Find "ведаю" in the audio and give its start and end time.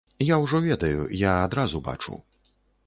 0.69-1.01